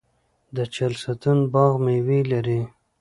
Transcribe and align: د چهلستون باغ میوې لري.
د 0.55 0.57
چهلستون 0.73 1.37
باغ 1.53 1.73
میوې 1.85 2.19
لري. 2.31 2.61